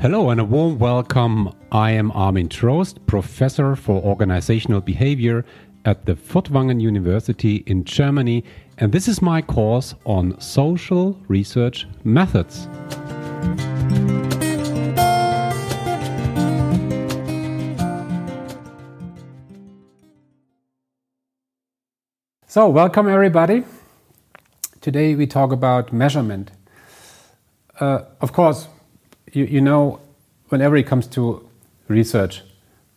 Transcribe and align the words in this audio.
Hello 0.00 0.30
and 0.30 0.40
a 0.40 0.44
warm 0.44 0.78
welcome. 0.78 1.52
I 1.70 1.90
am 1.90 2.10
Armin 2.12 2.48
Trost, 2.48 3.04
professor 3.04 3.76
for 3.76 4.02
organizational 4.02 4.80
behavior 4.80 5.44
at 5.84 6.06
the 6.06 6.14
Furtwangen 6.14 6.80
University 6.80 7.56
in 7.66 7.84
Germany, 7.84 8.42
and 8.78 8.92
this 8.92 9.06
is 9.08 9.20
my 9.20 9.42
course 9.42 9.94
on 10.06 10.40
social 10.40 11.20
research 11.28 11.86
methods. 12.02 12.66
So, 22.46 22.70
welcome 22.70 23.06
everybody. 23.06 23.64
Today 24.80 25.14
we 25.14 25.26
talk 25.26 25.52
about 25.52 25.92
measurement. 25.92 26.52
Uh, 27.78 28.04
of 28.22 28.32
course, 28.32 28.66
you, 29.32 29.44
you, 29.44 29.60
know, 29.60 30.00
whenever 30.48 30.76
it 30.76 30.86
comes 30.86 31.06
to 31.08 31.48
research, 31.88 32.42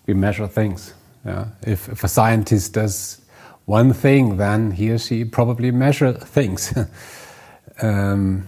we 0.06 0.14
measure 0.14 0.48
things. 0.48 0.94
Yeah? 1.26 1.48
If, 1.62 1.90
if, 1.90 2.04
a 2.04 2.08
scientist 2.08 2.74
does 2.74 3.22
one 3.66 3.94
thing, 3.94 4.38
then 4.38 4.72
he 4.72 4.92
or 4.92 4.98
she 4.98 5.26
probably 5.26 5.72
measure 5.72 6.14
things. 6.14 6.74
um, 7.82 8.46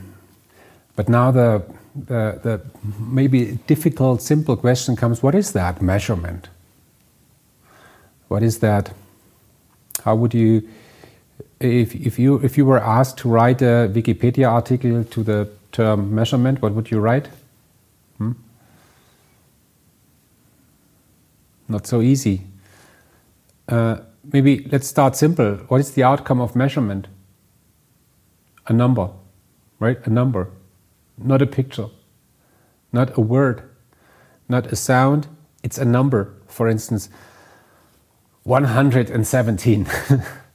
but 0.96 1.10
now 1.10 1.32
the, 1.32 1.64
the, 1.96 2.40
the 2.44 2.62
maybe 3.00 3.60
difficult, 3.68 4.22
simple 4.22 4.58
question 4.58 4.96
comes: 4.96 5.24
What 5.24 5.36
is 5.36 5.54
that 5.54 5.82
measurement? 5.82 6.50
What 8.28 8.44
is 8.44 8.60
that? 8.60 8.92
How 10.04 10.16
would 10.16 10.34
you? 10.34 10.68
if, 11.60 11.96
if, 11.96 12.20
you, 12.20 12.40
if 12.40 12.58
you 12.58 12.66
were 12.66 12.80
asked 12.80 13.18
to 13.20 13.30
write 13.30 13.62
a 13.62 13.90
Wikipedia 13.94 14.50
article 14.50 15.04
to 15.04 15.24
the 15.24 15.50
term 15.72 16.14
measurement, 16.14 16.62
what 16.62 16.74
would 16.74 16.92
you 16.92 17.00
write? 17.00 17.28
Not 21.68 21.88
so 21.88 22.02
easy. 22.02 22.42
Uh, 23.68 23.98
maybe 24.32 24.68
let's 24.72 24.88
start 24.88 25.16
simple. 25.16 25.56
What 25.68 25.80
is 25.82 25.92
the 25.92 26.04
outcome 26.04 26.40
of 26.40 26.56
measurement? 26.56 27.08
A 28.68 28.74
number, 28.74 29.10
right? 29.80 29.98
A 30.06 30.10
number, 30.10 30.50
not 31.18 31.42
a 31.42 31.48
picture, 31.48 31.88
not 32.92 33.18
a 33.18 33.22
word, 33.22 33.64
not 34.50 34.68
a 34.68 34.76
sound. 34.76 35.28
It's 35.64 35.78
a 35.78 35.86
number. 35.86 36.34
For 36.48 36.68
instance, 36.68 37.10
117. 38.44 39.88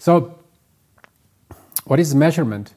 So, 0.00 0.38
what 1.84 2.00
is 2.00 2.14
measurement? 2.14 2.72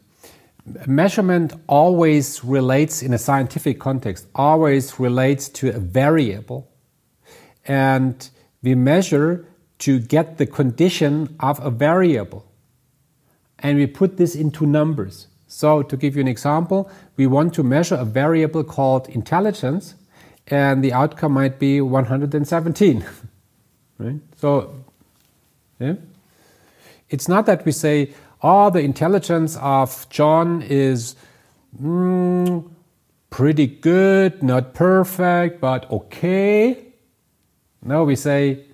Measurement 0.87 1.53
always 1.67 2.43
relates 2.43 3.01
in 3.01 3.13
a 3.13 3.17
scientific 3.17 3.79
context, 3.79 4.27
always 4.33 4.99
relates 4.99 5.49
to 5.49 5.69
a 5.69 5.79
variable. 5.79 6.69
And 7.65 8.29
we 8.61 8.75
measure 8.75 9.45
to 9.79 9.99
get 9.99 10.37
the 10.37 10.45
condition 10.45 11.35
of 11.41 11.59
a 11.65 11.69
variable. 11.69 12.45
And 13.59 13.77
we 13.77 13.87
put 13.87 14.17
this 14.17 14.35
into 14.35 14.65
numbers. 14.65 15.27
So, 15.47 15.83
to 15.83 15.97
give 15.97 16.15
you 16.15 16.21
an 16.21 16.27
example, 16.27 16.89
we 17.15 17.27
want 17.27 17.53
to 17.55 17.63
measure 17.63 17.95
a 17.95 18.05
variable 18.05 18.63
called 18.63 19.07
intelligence, 19.09 19.95
and 20.47 20.83
the 20.83 20.93
outcome 20.93 21.33
might 21.33 21.59
be 21.59 21.79
117. 21.79 23.05
right? 23.99 24.19
So, 24.37 24.83
yeah. 25.79 25.95
It's 27.09 27.27
not 27.27 27.45
that 27.45 27.65
we 27.65 27.71
say, 27.71 28.13
oh, 28.43 28.69
the 28.69 28.81
intelligence 28.81 29.57
of 29.61 30.07
John 30.09 30.61
is 30.61 31.15
mm, 31.81 32.69
pretty 33.29 33.65
good, 33.65 34.43
not 34.43 34.73
perfect, 34.73 35.61
but 35.61 35.89
okay. 35.89 36.93
No, 37.81 38.03
we 38.03 38.15
say 38.15 38.65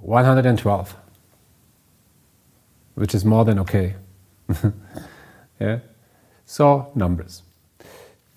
112, 0.00 0.96
which 2.94 3.14
is 3.14 3.24
more 3.24 3.44
than 3.44 3.58
okay. 3.58 3.94
yeah. 5.60 5.80
So 6.46 6.90
numbers. 6.94 7.42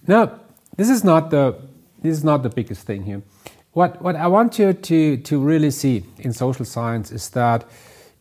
Now, 0.08 0.40
this 0.76 0.90
is 0.90 1.04
not 1.04 1.30
the 1.30 1.56
this 2.02 2.18
is 2.18 2.24
not 2.24 2.44
the 2.44 2.50
biggest 2.50 2.86
thing 2.86 3.04
here. 3.04 3.24
What 3.74 4.02
what 4.02 4.16
I 4.16 4.28
want 4.28 4.60
you 4.60 4.74
to 4.74 5.18
to 5.18 5.40
really 5.40 5.72
see 5.72 6.04
in 6.20 6.34
social 6.34 6.66
science 6.66 7.12
is 7.12 7.30
that 7.30 7.66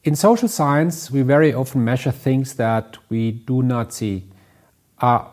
in 0.04 0.14
social 0.14 0.48
science, 0.48 1.10
we 1.10 1.22
very 1.22 1.54
often 1.54 1.82
measure 1.84 2.12
things 2.12 2.54
that 2.54 2.98
we 3.08 3.32
do 3.32 3.62
not 3.62 3.92
see. 3.92 4.24
Uh, 5.00 5.24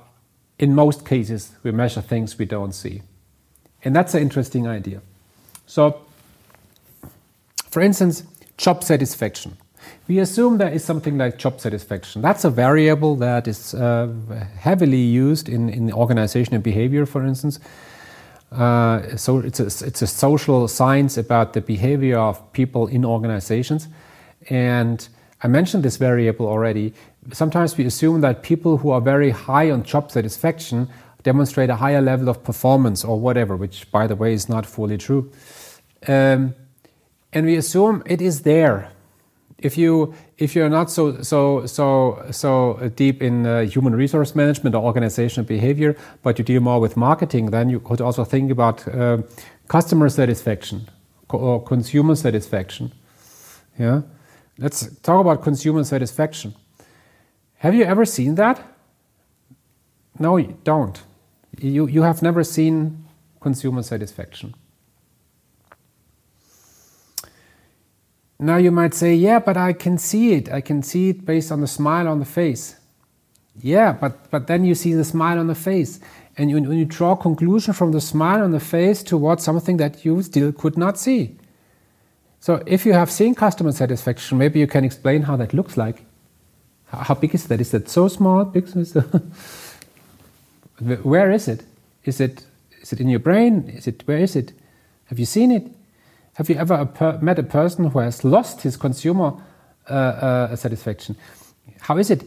in 0.57 0.73
most 0.73 1.05
cases, 1.05 1.51
we 1.63 1.71
measure 1.71 2.01
things 2.01 2.37
we 2.39 2.45
don't 2.45 2.71
see. 2.71 3.01
And 3.83 3.95
that's 3.95 4.13
an 4.13 4.21
interesting 4.21 4.67
idea. 4.67 5.01
So, 5.65 6.01
for 7.69 7.81
instance, 7.81 8.23
job 8.57 8.83
satisfaction. 8.83 9.57
We 10.07 10.19
assume 10.19 10.57
there 10.57 10.69
is 10.71 10.83
something 10.83 11.17
like 11.17 11.37
job 11.37 11.59
satisfaction. 11.59 12.21
That's 12.21 12.45
a 12.45 12.49
variable 12.49 13.15
that 13.17 13.47
is 13.47 13.73
uh, 13.73 14.07
heavily 14.57 15.01
used 15.01 15.49
in, 15.49 15.69
in 15.69 15.91
organizational 15.91 16.61
behavior, 16.61 17.05
for 17.05 17.25
instance. 17.25 17.59
Uh, 18.51 19.15
so 19.17 19.39
it's 19.39 19.59
a, 19.59 19.65
it's 19.85 20.01
a 20.01 20.07
social 20.07 20.67
science 20.67 21.17
about 21.17 21.53
the 21.53 21.61
behavior 21.61 22.19
of 22.19 22.51
people 22.53 22.87
in 22.87 23.03
organizations. 23.05 23.87
And 24.49 25.07
I 25.43 25.47
mentioned 25.47 25.83
this 25.83 25.97
variable 25.97 26.47
already. 26.47 26.93
Sometimes 27.31 27.77
we 27.77 27.85
assume 27.85 28.21
that 28.21 28.43
people 28.43 28.77
who 28.77 28.91
are 28.91 29.01
very 29.01 29.31
high 29.31 29.71
on 29.71 29.83
job 29.83 30.11
satisfaction 30.11 30.87
demonstrate 31.23 31.69
a 31.69 31.75
higher 31.75 32.01
level 32.01 32.29
of 32.29 32.43
performance 32.43 33.03
or 33.03 33.19
whatever, 33.19 33.55
which, 33.55 33.89
by 33.91 34.07
the 34.07 34.15
way, 34.15 34.33
is 34.33 34.49
not 34.49 34.65
fully 34.65 34.97
true. 34.97 35.31
Um, 36.07 36.55
and 37.33 37.45
we 37.45 37.55
assume 37.55 38.03
it 38.05 38.21
is 38.21 38.41
there. 38.41 38.91
If 39.59 39.77
you 39.77 40.15
if 40.39 40.55
you're 40.55 40.69
not 40.69 40.89
so 40.89 41.21
so 41.21 41.67
so 41.67 42.25
so 42.31 42.91
deep 42.95 43.21
in 43.21 43.45
uh, 43.45 43.61
human 43.61 43.93
resource 43.95 44.33
management 44.35 44.75
or 44.75 44.83
organizational 44.83 45.47
behavior, 45.47 45.95
but 46.23 46.39
you 46.39 46.43
deal 46.45 46.61
more 46.61 46.79
with 46.79 46.97
marketing, 46.97 47.51
then 47.51 47.69
you 47.69 47.79
could 47.79 48.01
also 48.01 48.23
think 48.23 48.51
about 48.51 48.87
uh, 48.87 49.19
customer 49.67 50.09
satisfaction 50.09 50.89
or 51.29 51.63
consumer 51.63 52.15
satisfaction. 52.15 52.91
Yeah. 53.77 54.01
Let's 54.57 54.95
talk 54.97 55.21
about 55.21 55.41
consumer 55.41 55.83
satisfaction. 55.83 56.55
Have 57.57 57.73
you 57.75 57.83
ever 57.83 58.05
seen 58.05 58.35
that? 58.35 58.61
No, 60.19 60.37
you 60.37 60.57
don't. 60.63 61.01
You, 61.59 61.87
you 61.87 62.01
have 62.03 62.21
never 62.21 62.43
seen 62.43 63.05
consumer 63.39 63.83
satisfaction. 63.83 64.55
Now 68.39 68.57
you 68.57 68.71
might 68.71 68.95
say, 68.95 69.13
yeah, 69.13 69.37
but 69.39 69.57
I 69.57 69.73
can 69.73 69.99
see 69.99 70.33
it. 70.33 70.51
I 70.51 70.61
can 70.61 70.81
see 70.81 71.09
it 71.09 71.25
based 71.25 71.51
on 71.51 71.61
the 71.61 71.67
smile 71.67 72.07
on 72.07 72.19
the 72.19 72.25
face. 72.25 72.75
Yeah, 73.59 73.91
but, 73.93 74.31
but 74.31 74.47
then 74.47 74.65
you 74.65 74.73
see 74.73 74.93
the 74.93 75.03
smile 75.03 75.37
on 75.37 75.47
the 75.47 75.55
face. 75.55 75.99
And 76.37 76.49
you, 76.49 76.59
when 76.61 76.79
you 76.79 76.85
draw 76.85 77.15
conclusion 77.15 77.73
from 77.73 77.91
the 77.91 78.01
smile 78.01 78.43
on 78.43 78.51
the 78.51 78.59
face 78.59 79.03
towards 79.03 79.43
something 79.43 79.77
that 79.77 80.03
you 80.03 80.23
still 80.23 80.51
could 80.51 80.77
not 80.77 80.97
see. 80.97 81.37
So 82.41 82.61
if 82.65 82.85
you 82.87 82.93
have 82.93 83.09
seen 83.11 83.35
customer 83.35 83.71
satisfaction, 83.71 84.37
maybe 84.39 84.59
you 84.59 84.67
can 84.67 84.83
explain 84.83 85.21
how 85.21 85.37
that 85.37 85.53
looks 85.53 85.77
like. 85.77 86.03
How 86.87 87.13
big 87.13 87.33
is 87.35 87.47
that? 87.47 87.61
Is 87.61 87.71
that 87.71 87.87
so 87.87 88.07
small? 88.07 88.43
Big? 88.45 88.67
where 91.03 91.31
is 91.31 91.47
it? 91.47 91.63
Is 92.03 92.19
it 92.19 92.43
is 92.81 92.91
it 92.91 92.99
in 92.99 93.07
your 93.09 93.19
brain? 93.19 93.69
Is 93.69 93.85
it 93.87 94.03
where 94.07 94.17
is 94.17 94.35
it? 94.35 94.53
Have 95.05 95.19
you 95.19 95.25
seen 95.25 95.51
it? 95.51 95.67
Have 96.33 96.49
you 96.49 96.55
ever 96.55 96.89
met 97.21 97.37
a 97.37 97.43
person 97.43 97.85
who 97.91 97.99
has 97.99 98.23
lost 98.23 98.61
his 98.61 98.75
consumer 98.75 99.33
uh, 99.87 99.93
uh, 99.93 100.55
satisfaction? 100.55 101.15
How 101.79 101.97
is 101.97 102.09
it? 102.09 102.23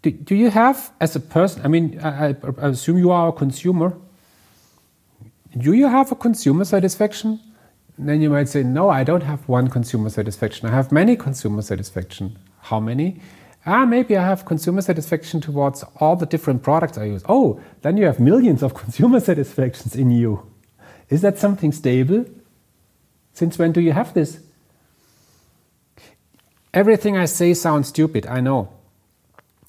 Do, 0.00 0.10
do, 0.10 0.34
you 0.34 0.48
have, 0.50 0.92
as 1.00 1.16
a 1.16 1.20
person, 1.20 1.62
I 1.64 1.68
mean, 1.68 1.98
I, 2.00 2.28
I 2.28 2.68
assume 2.68 2.98
you 2.98 3.10
are 3.10 3.28
a 3.28 3.32
consumer. 3.32 3.96
Do 5.56 5.72
you 5.72 5.88
have 5.88 6.12
a 6.12 6.14
consumer 6.14 6.64
satisfaction? 6.64 7.40
Then 7.98 8.20
you 8.20 8.30
might 8.30 8.48
say, 8.48 8.62
no, 8.62 8.90
I 8.90 9.02
don't 9.02 9.22
have 9.22 9.48
one 9.48 9.68
consumer 9.68 10.10
satisfaction. 10.10 10.68
I 10.68 10.72
have 10.72 10.92
many 10.92 11.16
consumer 11.16 11.62
satisfaction. 11.62 12.38
How 12.62 12.78
many? 12.78 13.20
Ah, 13.66 13.84
maybe 13.84 14.16
I 14.16 14.24
have 14.24 14.44
consumer 14.44 14.82
satisfaction 14.82 15.40
towards 15.40 15.84
all 15.96 16.14
the 16.14 16.26
different 16.26 16.62
products 16.62 16.96
I 16.96 17.04
use. 17.04 17.22
Oh, 17.28 17.60
then 17.82 17.96
you 17.96 18.06
have 18.06 18.20
millions 18.20 18.62
of 18.62 18.74
consumer 18.82 19.20
satisfactions 19.20 19.96
in 19.96 20.10
you. 20.10 20.46
Is 21.08 21.22
that 21.22 21.38
something 21.38 21.72
stable? 21.72 22.24
Since 23.32 23.58
when 23.58 23.72
do 23.72 23.80
you 23.80 23.92
have 23.92 24.14
this? 24.14 24.40
Everything 26.74 27.16
I 27.16 27.24
say 27.24 27.54
sounds 27.54 27.88
stupid, 27.88 28.26
I 28.26 28.40
know. 28.40 28.68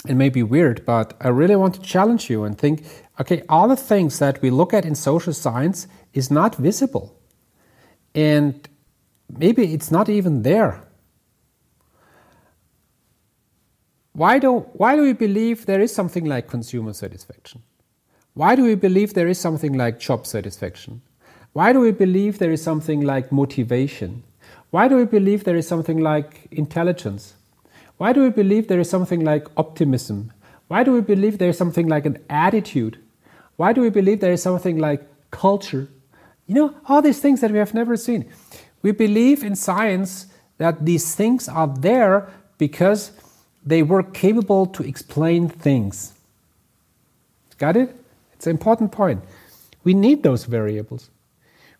It 0.07 0.15
may 0.15 0.29
be 0.29 0.43
weird, 0.43 0.85
but 0.85 1.13
I 1.19 1.29
really 1.29 1.55
want 1.55 1.75
to 1.75 1.81
challenge 1.81 2.29
you 2.29 2.43
and 2.43 2.57
think 2.57 2.83
okay, 3.19 3.43
all 3.49 3.67
the 3.67 3.75
things 3.75 4.19
that 4.19 4.41
we 4.41 4.49
look 4.49 4.73
at 4.73 4.85
in 4.85 4.95
social 4.95 5.33
science 5.33 5.87
is 6.13 6.31
not 6.31 6.55
visible. 6.55 7.19
And 8.15 8.67
maybe 9.38 9.73
it's 9.73 9.91
not 9.91 10.09
even 10.09 10.44
there. 10.44 10.83
Why 14.13 14.39
do, 14.39 14.59
why 14.73 14.95
do 14.95 15.03
we 15.03 15.13
believe 15.13 15.65
there 15.65 15.79
is 15.79 15.94
something 15.94 16.25
like 16.25 16.47
consumer 16.47 16.94
satisfaction? 16.94 17.63
Why 18.33 18.56
do 18.56 18.63
we 18.63 18.75
believe 18.75 19.13
there 19.13 19.27
is 19.27 19.39
something 19.39 19.73
like 19.73 20.00
job 20.00 20.25
satisfaction? 20.25 21.01
Why 21.53 21.73
do 21.73 21.79
we 21.79 21.91
believe 21.91 22.39
there 22.39 22.51
is 22.51 22.61
something 22.61 23.01
like 23.01 23.31
motivation? 23.31 24.23
Why 24.71 24.88
do 24.88 24.97
we 24.97 25.05
believe 25.05 25.44
there 25.44 25.55
is 25.55 25.67
something 25.67 26.00
like 26.00 26.47
intelligence? 26.51 27.33
Why 27.97 28.13
do 28.13 28.21
we 28.21 28.29
believe 28.29 28.67
there 28.67 28.79
is 28.79 28.89
something 28.89 29.25
like 29.25 29.47
optimism? 29.57 30.31
Why 30.67 30.83
do 30.83 30.94
we 30.94 31.01
believe 31.01 31.38
there 31.38 31.50
is 31.50 31.57
something 31.57 31.88
like 31.88 32.05
an 32.05 32.19
attitude? 32.29 33.00
Why 33.55 33.73
do 33.73 33.81
we 33.81 33.89
believe 33.89 34.19
there 34.19 34.31
is 34.31 34.41
something 34.41 34.77
like 34.77 35.01
culture? 35.31 35.89
You 36.50 36.56
know, 36.56 36.74
all 36.88 37.04
these 37.04 37.19
things 37.19 37.42
that 37.42 37.51
we 37.51 37.60
have 37.60 37.75
never 37.75 37.96
seen. 37.96 38.25
We 38.81 38.92
believe 38.92 39.44
in 39.44 39.56
science 39.56 40.25
that 40.57 40.84
these 40.84 41.13
things 41.13 41.48
are 41.48 41.68
there 41.68 42.28
because 42.57 43.12
they 43.63 43.84
were 43.84 44.01
capable 44.01 44.66
to 44.66 44.81
explain 44.81 45.48
things. 45.48 46.13
Got 47.60 47.78
it? 47.78 47.96
It's 48.34 48.48
an 48.48 48.51
important 48.51 48.92
point. 48.92 49.24
We 49.84 49.94
need 49.94 50.24
those 50.24 50.46
variables. 50.46 51.12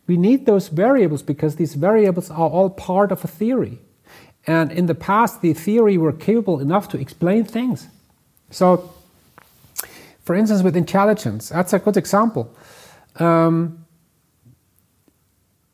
We 0.06 0.16
need 0.16 0.46
those 0.46 0.68
variables 0.68 1.22
because 1.22 1.56
these 1.56 1.74
variables 1.74 2.30
are 2.30 2.48
all 2.48 2.70
part 2.70 3.10
of 3.10 3.24
a 3.24 3.28
theory. 3.28 3.80
And 4.46 4.70
in 4.70 4.86
the 4.86 4.94
past, 4.94 5.42
the 5.42 5.52
theory 5.52 5.98
were 5.98 6.12
capable 6.12 6.60
enough 6.60 6.88
to 6.90 6.98
explain 6.98 7.44
things. 7.44 7.88
So, 8.50 8.94
for 10.22 10.36
instance, 10.36 10.62
with 10.62 10.76
intelligence, 10.76 11.48
that's 11.48 11.72
a 11.72 11.80
good 11.80 11.96
example. 11.96 12.54
Um, 13.16 13.79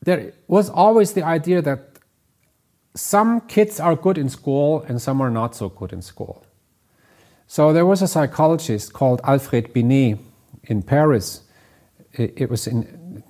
there 0.06 0.32
was 0.46 0.70
always 0.70 1.12
the 1.14 1.24
idea 1.24 1.60
that 1.60 1.80
some 2.94 3.40
kids 3.42 3.80
are 3.80 3.96
good 3.96 4.16
in 4.16 4.28
school 4.28 4.84
and 4.88 5.02
some 5.02 5.20
are 5.20 5.30
not 5.30 5.56
so 5.56 5.68
good 5.68 5.92
in 5.92 6.00
school. 6.00 6.46
So 7.48 7.72
there 7.72 7.84
was 7.84 8.02
a 8.02 8.08
psychologist 8.08 8.92
called 8.92 9.20
Alfred 9.24 9.72
Binet 9.72 10.18
in 10.64 10.82
Paris. 10.82 11.42
It, 12.12 12.48
was 12.48 12.68
in 12.68 13.22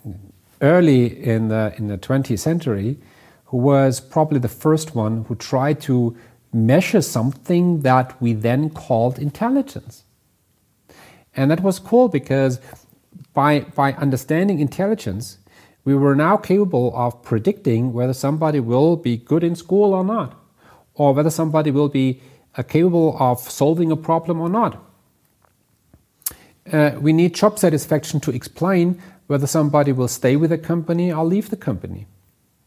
early 0.61 1.07
in 1.27 1.49
the 1.49 1.75
in 1.79 1.89
the 1.89 1.99
20th 1.99 2.39
century, 2.39 2.99
who 3.47 3.57
was 3.57 3.99
probably 3.99 4.39
the 4.39 4.55
first 4.65 4.95
one 4.95 5.25
who 5.25 5.35
tried 5.35 5.81
to 5.83 6.15
measure 6.53 7.01
something 7.03 7.81
that 7.83 8.21
we 8.21 8.35
then 8.35 8.69
called 8.71 9.19
intelligence. 9.19 10.05
And 11.35 11.51
that 11.51 11.63
was 11.63 11.79
cool 11.79 12.09
because 12.09 12.61
by 13.33 13.61
by 13.75 13.95
understanding 13.95 14.61
intelligence, 14.61 15.39
we 15.87 15.95
were 15.95 16.17
now 16.17 16.37
capable 16.37 16.93
of 16.97 17.23
predicting 17.23 17.93
whether 17.93 18.13
somebody 18.13 18.59
will 18.59 18.97
be 18.97 19.17
good 19.17 19.45
in 19.45 19.55
school 19.55 19.95
or 19.95 20.05
not, 20.05 20.35
or 20.95 21.15
whether 21.15 21.31
somebody 21.31 21.71
will 21.71 21.89
be 21.89 22.21
uh, 22.57 22.63
capable 22.65 23.17
of 23.21 23.39
solving 23.39 23.93
a 23.93 23.97
problem 23.97 24.41
or 24.41 24.49
not. 24.49 24.83
Uh, 26.73 26.91
we 27.01 27.13
need 27.13 27.37
job 27.37 27.57
satisfaction 27.59 28.19
to 28.19 28.33
explain 28.33 29.01
whether 29.29 29.47
somebody 29.47 29.93
will 29.93 30.09
stay 30.09 30.35
with 30.35 30.51
a 30.51 30.59
company 30.59 31.13
or 31.13 31.25
leave 31.25 31.51
the 31.51 31.57
company, 31.57 32.09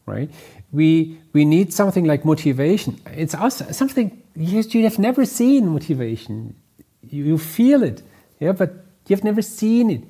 right? 0.06 0.30
We 0.72 1.18
we 1.34 1.44
need 1.44 1.74
something 1.74 2.06
like 2.06 2.24
motivation. 2.24 2.98
It's 3.06 3.34
also 3.34 3.70
something 3.70 4.22
you, 4.34 4.62
you 4.62 4.84
have 4.84 4.98
never 4.98 5.26
seen 5.26 5.68
motivation. 5.68 6.54
You, 7.02 7.24
you 7.24 7.38
feel 7.38 7.82
it, 7.82 8.02
yeah, 8.38 8.52
but 8.52 8.70
you've 9.08 9.24
never 9.24 9.42
seen 9.42 9.90
it. 9.90 10.04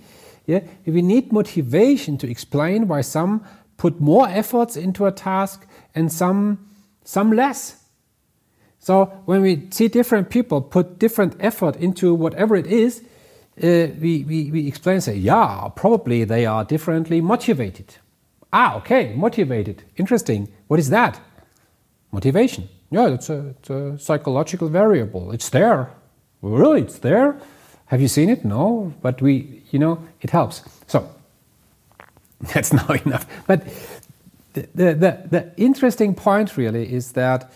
Yeah? 0.50 0.61
We 0.85 1.02
need 1.02 1.32
motivation 1.32 2.19
to 2.19 2.29
explain 2.29 2.88
why 2.88 3.02
some 3.02 3.44
put 3.76 4.00
more 4.00 4.29
efforts 4.29 4.76
into 4.76 5.06
a 5.06 5.12
task 5.12 5.67
and 5.94 6.12
some, 6.12 6.58
some 7.05 7.32
less. 7.32 7.76
So 8.81 9.06
when 9.26 9.43
we 9.43 9.69
see 9.70 9.88
different 9.88 10.29
people 10.29 10.61
put 10.61 10.99
different 10.99 11.37
effort 11.38 11.76
into 11.76 12.14
whatever 12.14 12.56
it 12.56 12.67
is, 12.67 13.02
uh, 13.62 13.88
we, 14.00 14.25
we, 14.25 14.50
we 14.50 14.67
explain, 14.67 15.00
say, 15.00 15.17
yeah, 15.17 15.69
probably 15.76 16.25
they 16.25 16.47
are 16.47 16.64
differently 16.64 17.20
motivated. 17.20 17.94
Ah, 18.53 18.76
okay, 18.79 19.14
motivated. 19.14 19.85
Interesting. 19.96 20.49
What 20.67 20.81
is 20.81 20.91
that? 20.91 21.20
Motivation. 22.11 22.69
Yeah, 22.91 23.08
it's 23.08 23.31
a, 23.31 23.50
it's 23.50 23.70
a 23.70 23.99
psychological 23.99 24.69
variable. 24.69 25.31
It's 25.31 25.50
there. 25.50 25.91
Really, 26.43 26.82
it's 26.82 26.99
there. 26.99 27.38
Have 27.91 28.01
you 28.01 28.07
seen 28.07 28.29
it? 28.29 28.45
No, 28.45 28.93
but 29.03 29.21
we, 29.21 29.63
you 29.73 29.81
know, 29.81 29.99
it 30.21 30.31
helps. 30.31 30.63
So 30.87 31.11
that's 32.55 32.73
not 32.73 33.05
enough. 33.05 33.27
But 33.49 33.67
the, 34.53 34.95
the, 34.95 35.19
the, 35.29 35.53
interesting 35.57 36.15
point 36.15 36.57
really 36.57 36.93
is 36.93 37.13
that 37.13 37.53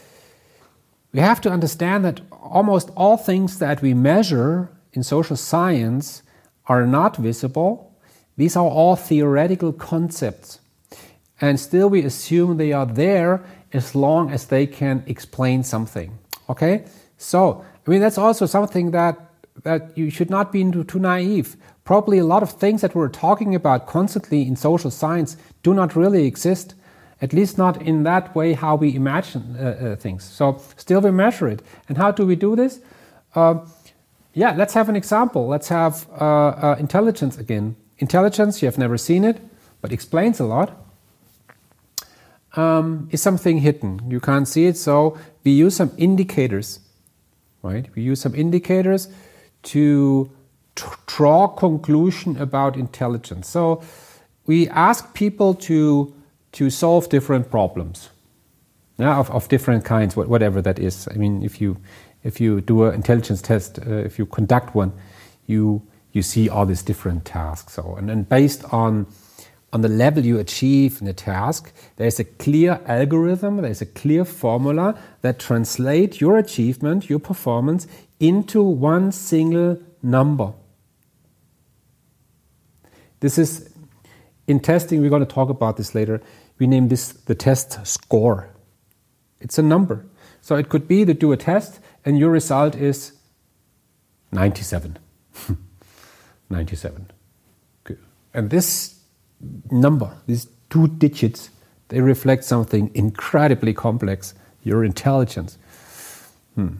we 1.12 1.20
have 1.20 1.40
to 1.42 1.50
understand 1.50 2.04
that 2.04 2.20
almost 2.32 2.90
all 2.96 3.16
things 3.16 3.60
that 3.60 3.80
we 3.80 3.94
measure 3.94 4.68
in 4.92 5.04
social 5.04 5.36
science 5.36 6.22
are 6.66 6.84
not 6.84 7.16
visible. 7.16 7.92
These 8.36 8.56
are 8.56 8.66
all 8.66 8.96
theoretical 8.96 9.72
concepts. 9.72 10.58
And 11.40 11.60
still, 11.60 11.88
we 11.88 12.02
assume 12.02 12.56
they 12.56 12.72
are 12.72 12.86
there 12.86 13.44
as 13.72 13.94
long 13.94 14.32
as 14.32 14.46
they 14.46 14.66
can 14.66 15.04
explain 15.06 15.62
something. 15.62 16.18
Okay? 16.48 16.86
So, 17.18 17.64
I 17.86 17.90
mean, 17.90 18.00
that's 18.00 18.18
also 18.18 18.46
something 18.46 18.90
that 18.90 19.30
that 19.62 19.96
you 19.96 20.10
should 20.10 20.30
not 20.30 20.52
be 20.52 20.70
too 20.84 20.98
naive. 20.98 21.56
Probably 21.84 22.18
a 22.18 22.24
lot 22.24 22.42
of 22.42 22.50
things 22.50 22.80
that 22.80 22.94
we're 22.94 23.08
talking 23.08 23.54
about 23.54 23.86
constantly 23.86 24.42
in 24.42 24.56
social 24.56 24.90
science 24.90 25.36
do 25.62 25.74
not 25.74 25.94
really 25.94 26.26
exist, 26.26 26.74
at 27.20 27.32
least 27.32 27.56
not 27.56 27.80
in 27.80 28.02
that 28.02 28.34
way 28.34 28.54
how 28.54 28.74
we 28.74 28.94
imagine 28.94 29.56
uh, 29.58 29.62
uh, 29.64 29.96
things. 29.96 30.24
So, 30.24 30.60
still 30.76 31.00
we 31.00 31.10
measure 31.10 31.48
it. 31.48 31.62
And 31.88 31.96
how 31.96 32.10
do 32.10 32.26
we 32.26 32.36
do 32.36 32.56
this? 32.56 32.80
Uh, 33.34 33.60
yeah, 34.32 34.54
let's 34.56 34.74
have 34.74 34.88
an 34.88 34.96
example. 34.96 35.46
Let's 35.46 35.68
have 35.68 36.06
uh, 36.20 36.24
uh, 36.24 36.76
intelligence 36.78 37.38
again. 37.38 37.76
Intelligence, 37.98 38.60
you 38.60 38.66
have 38.66 38.78
never 38.78 38.98
seen 38.98 39.24
it, 39.24 39.40
but 39.80 39.92
explains 39.92 40.40
a 40.40 40.44
lot. 40.44 40.80
Um, 42.56 43.08
is 43.10 43.20
something 43.20 43.58
hidden. 43.58 44.00
You 44.08 44.20
can't 44.20 44.46
see 44.46 44.66
it, 44.66 44.76
so 44.76 45.18
we 45.42 45.50
use 45.50 45.74
some 45.74 45.90
indicators, 45.96 46.80
right? 47.62 47.88
We 47.96 48.02
use 48.02 48.20
some 48.20 48.34
indicators 48.34 49.08
to 49.64 50.30
draw 51.06 51.48
conclusion 51.48 52.36
about 52.40 52.76
intelligence. 52.76 53.48
So 53.48 53.82
we 54.46 54.68
ask 54.68 55.14
people 55.14 55.54
to 55.54 56.12
to 56.52 56.70
solve 56.70 57.08
different 57.08 57.50
problems, 57.50 58.10
yeah, 58.96 59.18
of, 59.18 59.28
of 59.30 59.48
different 59.48 59.84
kinds, 59.84 60.16
whatever 60.16 60.62
that 60.62 60.78
is. 60.78 61.08
I 61.08 61.14
mean, 61.14 61.42
if 61.42 61.60
you 61.60 61.76
if 62.22 62.40
you 62.40 62.60
do 62.60 62.84
an 62.84 62.94
intelligence 62.94 63.42
test, 63.42 63.78
uh, 63.78 63.90
if 63.90 64.18
you 64.18 64.26
conduct 64.26 64.74
one, 64.74 64.92
you 65.46 65.82
you 66.12 66.22
see 66.22 66.48
all 66.48 66.66
these 66.66 66.82
different 66.82 67.24
tasks. 67.24 67.74
So 67.74 67.96
and 67.96 68.08
then 68.08 68.22
based 68.22 68.64
on 68.72 69.06
on 69.72 69.80
the 69.80 69.88
level 69.88 70.24
you 70.24 70.38
achieve 70.38 71.00
in 71.00 71.06
the 71.06 71.12
task, 71.12 71.72
there's 71.96 72.20
a 72.20 72.24
clear 72.24 72.80
algorithm, 72.86 73.56
there's 73.56 73.82
a 73.82 73.86
clear 73.86 74.24
formula 74.24 74.96
that 75.22 75.40
translate 75.40 76.20
your 76.20 76.38
achievement, 76.38 77.10
your 77.10 77.18
performance 77.18 77.88
into 78.20 78.62
one 78.62 79.12
single 79.12 79.80
number. 80.02 80.52
This 83.20 83.38
is 83.38 83.70
in 84.46 84.60
testing, 84.60 85.00
we're 85.00 85.10
going 85.10 85.26
to 85.26 85.34
talk 85.34 85.48
about 85.48 85.76
this 85.76 85.94
later. 85.94 86.20
We 86.58 86.66
name 86.66 86.88
this 86.88 87.12
the 87.12 87.34
test 87.34 87.86
score. 87.86 88.50
It's 89.40 89.58
a 89.58 89.62
number. 89.62 90.04
So 90.40 90.56
it 90.56 90.68
could 90.68 90.86
be 90.86 91.04
to 91.04 91.14
do 91.14 91.32
a 91.32 91.36
test 91.36 91.80
and 92.04 92.18
your 92.18 92.30
result 92.30 92.74
is 92.74 93.12
97. 94.32 94.98
97. 96.50 97.10
And 98.34 98.50
this 98.50 99.00
number, 99.70 100.16
these 100.26 100.48
two 100.68 100.88
digits, 100.88 101.50
they 101.88 102.00
reflect 102.00 102.44
something 102.44 102.90
incredibly 102.94 103.72
complex 103.72 104.34
your 104.62 104.84
intelligence. 104.84 105.56
Hmm. 106.54 106.74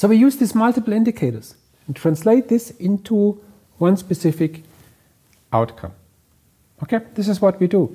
So 0.00 0.08
we 0.08 0.16
use 0.16 0.38
these 0.38 0.54
multiple 0.54 0.94
indicators 0.94 1.56
and 1.86 1.94
translate 1.94 2.48
this 2.48 2.70
into 2.70 3.38
one 3.76 3.98
specific 3.98 4.62
outcome. 5.52 5.92
Okay, 6.82 7.00
this 7.16 7.28
is 7.28 7.42
what 7.42 7.60
we 7.60 7.66
do. 7.66 7.94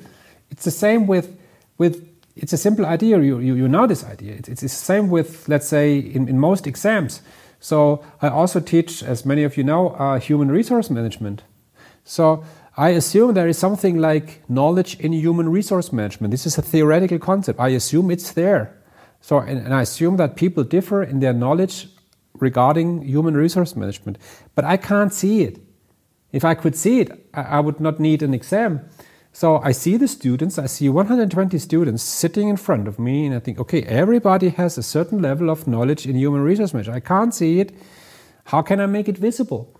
It's 0.52 0.66
the 0.66 0.70
same 0.70 1.08
with, 1.08 1.36
with 1.80 2.08
it's 2.36 2.54
a 2.54 2.58
simple 2.58 2.86
idea, 2.86 3.20
you, 3.22 3.40
you, 3.40 3.56
you 3.56 3.68
know 3.68 3.88
this 3.88 4.04
idea. 4.04 4.34
It's, 4.34 4.50
it's 4.50 4.62
the 4.62 4.70
same 4.70 5.10
with, 5.10 5.50
let's 5.50 5.68
say, 5.68 5.98
in, 5.98 6.30
in 6.30 6.38
most 6.38 6.68
exams. 6.68 7.24
So 7.60 8.06
I 8.22 8.28
also 8.28 8.60
teach, 8.60 9.02
as 9.02 9.26
many 9.26 9.42
of 9.42 9.58
you 9.58 9.64
know, 9.64 9.90
uh, 9.94 10.20
human 10.20 10.52
resource 10.52 10.92
management. 10.92 11.42
So 12.04 12.44
I 12.78 12.90
assume 12.90 13.34
there 13.34 13.48
is 13.48 13.58
something 13.58 13.98
like 13.98 14.48
knowledge 14.48 15.00
in 15.00 15.12
human 15.12 15.50
resource 15.50 15.92
management. 15.92 16.30
This 16.30 16.46
is 16.46 16.56
a 16.60 16.62
theoretical 16.62 17.18
concept. 17.18 17.60
I 17.60 17.70
assume 17.70 18.12
it's 18.12 18.32
there. 18.32 18.80
So, 19.22 19.40
and, 19.40 19.58
and 19.58 19.74
I 19.74 19.82
assume 19.82 20.18
that 20.18 20.36
people 20.36 20.64
differ 20.64 21.02
in 21.02 21.20
their 21.20 21.34
knowledge 21.34 21.88
regarding 22.40 23.02
human 23.04 23.36
resource 23.36 23.76
management. 23.76 24.18
But 24.56 24.66
I 24.66 24.78
can't 24.78 25.14
see 25.14 25.44
it. 25.44 25.60
If 26.32 26.44
I 26.44 26.54
could 26.54 26.76
see 26.76 27.00
it, 27.00 27.30
I 27.34 27.60
would 27.60 27.80
not 27.80 28.00
need 28.00 28.22
an 28.22 28.34
exam. 28.34 28.82
So 29.32 29.58
I 29.58 29.74
see 29.74 29.98
the 29.98 30.08
students, 30.08 30.58
I 30.58 30.66
see 30.66 30.88
120 30.88 31.58
students 31.60 32.04
sitting 32.04 32.48
in 32.48 32.56
front 32.56 32.88
of 32.88 32.98
me, 32.98 33.26
and 33.26 33.36
I 33.36 33.40
think, 33.40 33.60
okay, 33.60 33.84
everybody 33.84 34.48
has 34.50 34.78
a 34.78 34.84
certain 34.84 35.22
level 35.22 35.50
of 35.50 35.68
knowledge 35.68 36.06
in 36.06 36.16
human 36.16 36.42
resource 36.42 36.74
management. 36.74 36.96
I 36.96 37.06
can't 37.06 37.34
see 37.34 37.60
it. 37.60 37.74
How 38.46 38.62
can 38.62 38.80
I 38.80 38.86
make 38.86 39.10
it 39.10 39.18
visible? 39.18 39.78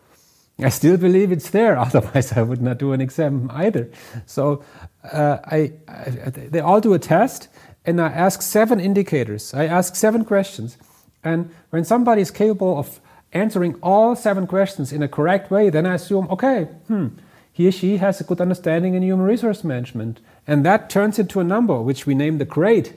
I 0.60 0.70
still 0.70 0.98
believe 0.98 1.32
it's 1.32 1.52
there. 1.52 1.78
Otherwise, 1.88 2.34
I 2.34 2.42
would 2.42 2.62
not 2.62 2.80
do 2.80 2.92
an 2.92 3.00
exam 3.00 3.50
either. 3.54 3.90
So 4.26 4.64
uh, 5.10 5.38
I, 5.46 5.72
I, 5.88 6.10
they 6.10 6.60
all 6.60 6.82
do 6.82 6.94
a 6.94 7.00
test, 7.00 7.48
and 7.86 8.02
I 8.02 8.08
ask 8.08 8.42
seven 8.42 8.80
indicators. 8.80 9.54
I 9.54 9.68
ask 9.68 9.96
seven 9.96 10.26
questions, 10.26 10.78
and 11.26 11.50
when 11.72 11.84
somebody 11.84 12.22
is 12.22 12.32
capable 12.32 12.78
of 12.78 13.02
answering 13.34 13.76
all 13.84 14.16
seven 14.16 14.48
questions 14.48 14.94
in 14.94 15.04
a 15.04 15.10
correct 15.10 15.52
way, 15.52 15.70
then 15.70 15.86
I 15.86 15.96
assume, 15.96 16.28
okay, 16.30 16.66
hmm, 16.88 17.08
he 17.52 17.68
or 17.68 17.72
she 17.72 17.98
has 17.98 18.22
a 18.22 18.24
good 18.24 18.40
understanding 18.40 18.94
in 18.94 19.04
human 19.04 19.26
resource 19.26 19.64
management, 19.64 20.22
and 20.48 20.66
that 20.66 20.90
turns 20.90 21.20
into 21.20 21.40
a 21.40 21.44
number 21.44 21.82
which 21.82 22.06
we 22.06 22.16
name 22.16 22.38
the 22.38 22.46
grade. 22.46 22.96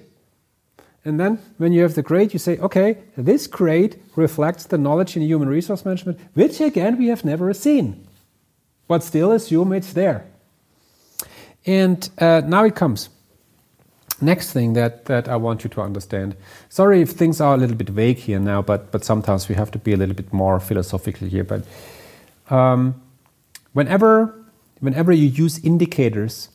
And 1.04 1.18
then 1.18 1.38
when 1.56 1.72
you 1.72 1.82
have 1.82 1.94
the 1.94 2.02
grade, 2.02 2.32
you 2.32 2.38
say, 2.38 2.58
okay, 2.58 2.98
this 3.16 3.46
grade 3.46 3.98
reflects 4.14 4.64
the 4.64 4.78
knowledge 4.78 5.16
in 5.16 5.22
human 5.22 5.48
resource 5.48 5.84
management, 5.84 6.20
which 6.34 6.60
again 6.60 6.98
we 6.98 7.08
have 7.08 7.24
never 7.24 7.52
seen, 7.54 8.06
but 8.86 9.02
still 9.02 9.32
assume 9.32 9.72
it's 9.72 9.94
there. 9.94 10.26
And 11.64 12.08
uh, 12.18 12.42
now 12.44 12.64
it 12.64 12.74
comes. 12.74 13.08
Next 14.20 14.52
thing 14.52 14.72
that, 14.72 15.04
that 15.04 15.28
I 15.28 15.36
want 15.36 15.62
you 15.62 15.70
to 15.70 15.80
understand. 15.80 16.34
Sorry 16.68 17.00
if 17.00 17.10
things 17.10 17.40
are 17.40 17.54
a 17.54 17.56
little 17.56 17.76
bit 17.76 17.88
vague 17.88 18.16
here 18.16 18.40
now, 18.40 18.62
but, 18.62 18.90
but 18.90 19.04
sometimes 19.04 19.48
we 19.48 19.54
have 19.54 19.70
to 19.70 19.78
be 19.78 19.92
a 19.92 19.96
little 19.96 20.14
bit 20.14 20.32
more 20.32 20.58
philosophical 20.58 21.28
here. 21.28 21.44
But 21.44 21.64
um, 22.50 23.00
whenever, 23.74 24.34
whenever 24.80 25.12
you 25.12 25.28
use 25.28 25.64
indicators 25.64 26.48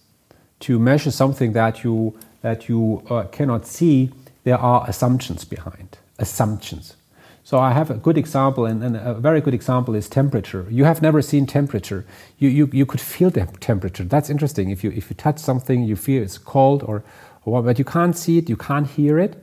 to 0.61 0.77
measure 0.77 1.11
something 1.11 1.53
that 1.53 1.85
you, 1.85 2.17
that 2.41 2.67
you 2.67 3.01
uh, 3.09 3.23
cannot 3.31 3.65
see, 3.65 4.11
there 4.43 4.57
are 4.57 4.85
assumptions 4.89 5.45
behind. 5.45 5.97
Assumptions. 6.19 6.97
So 7.45 7.59
I 7.59 7.71
have 7.71 7.89
a 7.89 7.95
good 7.95 8.17
example, 8.17 8.65
and, 8.65 8.83
and, 8.83 8.95
a 8.95 9.13
very 9.13 9.41
good 9.41 9.53
example 9.53 9.95
is 9.95 10.07
temperature. 10.07 10.65
You 10.69 10.85
have 10.85 11.01
never 11.01 11.21
seen 11.21 11.45
temperature. 11.45 12.05
You, 12.37 12.47
you, 12.47 12.69
you 12.71 12.85
could 12.85 13.01
feel 13.01 13.29
the 13.29 13.45
temperature. 13.59 14.05
That's 14.05 14.29
interesting. 14.29 14.69
If 14.69 14.83
you, 14.83 14.91
if 14.91 15.09
you 15.09 15.15
touch 15.15 15.39
something, 15.39 15.83
you 15.83 15.97
feel 15.97 16.23
it's 16.23 16.37
cold, 16.37 16.83
or, 16.83 17.03
but 17.45 17.79
you 17.79 17.85
can't 17.85 18.17
see 18.17 18.37
it, 18.37 18.49
you 18.49 18.57
can't 18.57 18.87
hear 18.87 19.19
it. 19.19 19.37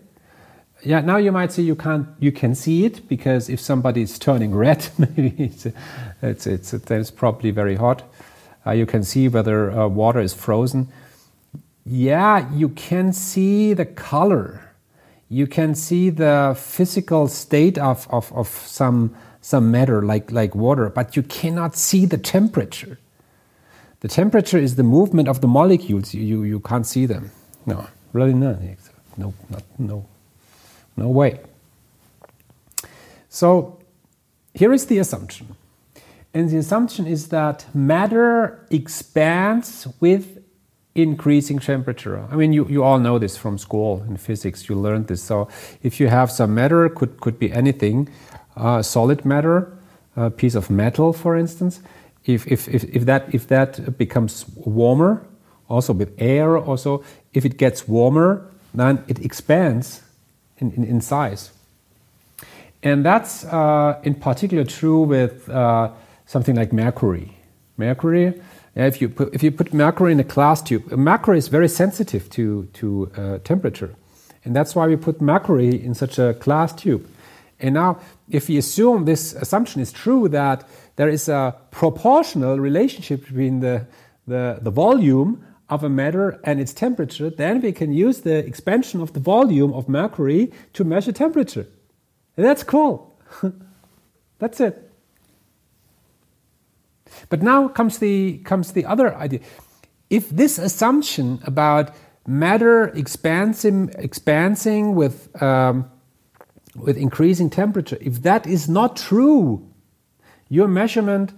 Yeah, 0.82 1.00
now 1.00 1.18
you 1.18 1.30
might 1.30 1.52
say 1.52 1.62
you 1.62 1.76
can't, 1.76 2.08
you 2.18 2.32
can 2.32 2.54
see 2.54 2.86
it 2.86 3.06
because 3.08 3.50
if 3.50 3.60
somebody 3.60 4.02
is 4.02 4.18
turning 4.18 4.54
red, 4.54 4.88
maybe 4.98 5.34
it's, 5.38 5.66
it's, 6.22 6.46
it's, 6.46 6.72
it's 6.72 7.10
probably 7.10 7.50
very 7.50 7.76
hot. 7.76 8.02
Uh, 8.66 8.72
you 8.72 8.86
can 8.86 9.02
see 9.02 9.28
whether 9.28 9.70
uh, 9.70 9.88
water 9.88 10.20
is 10.20 10.32
frozen. 10.32 10.88
Yeah, 11.84 12.50
you 12.52 12.70
can 12.70 13.12
see 13.12 13.74
the 13.74 13.86
color 13.86 14.70
you 15.32 15.46
can 15.46 15.76
see 15.76 16.10
the 16.10 16.56
physical 16.58 17.28
state 17.28 17.78
of, 17.78 18.08
of, 18.10 18.32
of 18.32 18.48
some, 18.48 19.14
some 19.40 19.70
matter 19.70 20.02
like, 20.02 20.32
like 20.32 20.56
water, 20.56 20.90
but 20.90 21.14
you 21.14 21.22
cannot 21.22 21.76
see 21.76 22.04
the 22.04 22.18
temperature. 22.18 22.98
The 24.00 24.08
temperature 24.08 24.58
is 24.58 24.74
the 24.74 24.82
movement 24.82 25.28
of 25.28 25.40
the 25.40 25.46
molecules. 25.46 26.12
You, 26.12 26.22
you, 26.22 26.42
you 26.42 26.60
can't 26.60 26.84
see 26.84 27.06
them. 27.06 27.30
No, 27.66 27.86
really 28.12 28.34
not. 28.34 28.58
No, 29.16 29.34
not, 29.48 29.62
no, 29.78 30.06
no 30.96 31.08
way. 31.08 31.40
So 33.28 33.78
here 34.54 34.72
is 34.72 34.86
the 34.86 34.98
assumption. 34.98 35.56
And 36.32 36.48
the 36.48 36.58
assumption 36.58 37.06
is 37.06 37.28
that 37.28 37.66
matter 37.74 38.66
expands 38.70 39.88
with 40.00 40.38
increasing 40.94 41.58
temperature. 41.58 42.26
I 42.30 42.36
mean, 42.36 42.52
you, 42.52 42.66
you 42.68 42.82
all 42.82 42.98
know 42.98 43.18
this 43.18 43.36
from 43.36 43.58
school 43.58 44.04
in 44.08 44.16
physics. 44.16 44.68
You 44.68 44.76
learned 44.76 45.06
this. 45.08 45.22
So 45.22 45.48
if 45.82 46.00
you 46.00 46.08
have 46.08 46.30
some 46.30 46.54
matter, 46.54 46.88
could 46.88 47.20
could 47.20 47.38
be 47.38 47.52
anything, 47.52 48.08
uh, 48.56 48.82
solid 48.82 49.24
matter, 49.24 49.76
a 50.16 50.30
piece 50.30 50.54
of 50.54 50.70
metal, 50.70 51.12
for 51.12 51.36
instance. 51.36 51.80
If, 52.24 52.46
if, 52.46 52.68
if, 52.68 52.84
if 52.84 53.04
that 53.06 53.34
if 53.34 53.46
that 53.48 53.96
becomes 53.96 54.44
warmer, 54.64 55.26
also 55.70 55.92
with 55.92 56.12
air, 56.18 56.58
also 56.58 57.02
if 57.32 57.44
it 57.44 57.56
gets 57.56 57.88
warmer, 57.88 58.46
then 58.74 59.02
it 59.08 59.24
expands 59.24 60.02
in, 60.58 60.72
in, 60.72 60.84
in 60.84 61.00
size. 61.00 61.52
And 62.82 63.04
that's 63.04 63.44
uh, 63.44 64.00
in 64.02 64.14
particular 64.14 64.64
true 64.64 65.02
with 65.02 65.48
uh, 65.48 65.90
something 66.26 66.56
like 66.56 66.72
mercury. 66.72 67.36
Mercury 67.76 68.34
if 68.76 69.00
you 69.00 69.08
put, 69.08 69.34
if 69.34 69.42
you 69.42 69.50
put 69.50 69.74
mercury 69.74 70.12
in 70.12 70.20
a 70.20 70.24
glass 70.24 70.62
tube, 70.62 70.90
mercury 70.92 71.38
is 71.38 71.48
very 71.48 71.68
sensitive 71.68 72.30
to 72.30 72.68
to 72.74 73.10
uh, 73.16 73.38
temperature, 73.38 73.94
and 74.44 74.54
that's 74.54 74.74
why 74.74 74.86
we 74.86 74.96
put 74.96 75.20
mercury 75.20 75.82
in 75.82 75.94
such 75.94 76.18
a 76.18 76.34
glass 76.34 76.72
tube. 76.72 77.06
And 77.58 77.74
now, 77.74 77.98
if 78.30 78.48
we 78.48 78.56
assume 78.56 79.04
this 79.04 79.34
assumption 79.34 79.82
is 79.82 79.92
true 79.92 80.28
that 80.28 80.66
there 80.96 81.08
is 81.08 81.28
a 81.28 81.54
proportional 81.70 82.58
relationship 82.58 83.26
between 83.26 83.60
the 83.60 83.86
the, 84.26 84.58
the 84.62 84.70
volume 84.70 85.44
of 85.70 85.84
a 85.84 85.88
matter 85.88 86.40
and 86.44 86.60
its 86.60 86.72
temperature, 86.72 87.30
then 87.30 87.60
we 87.60 87.72
can 87.72 87.92
use 87.92 88.20
the 88.20 88.36
expansion 88.38 89.00
of 89.00 89.12
the 89.12 89.20
volume 89.20 89.72
of 89.72 89.88
mercury 89.88 90.52
to 90.72 90.84
measure 90.84 91.12
temperature. 91.12 91.66
And 92.36 92.44
that's 92.44 92.62
cool. 92.62 93.16
that's 94.38 94.60
it. 94.60 94.90
But 97.28 97.42
now 97.42 97.68
comes 97.68 97.98
the, 97.98 98.38
comes 98.38 98.72
the 98.72 98.84
other 98.84 99.14
idea. 99.14 99.40
If 100.10 100.30
this 100.30 100.58
assumption 100.58 101.40
about 101.44 101.94
matter 102.26 102.88
expanding, 102.88 103.90
expanding 103.96 104.94
with, 104.94 105.30
um, 105.42 105.90
with 106.74 106.96
increasing 106.96 107.50
temperature, 107.50 107.98
if 108.00 108.22
that 108.22 108.46
is 108.46 108.68
not 108.68 108.96
true, 108.96 109.66
your 110.48 110.66
measurement 110.66 111.32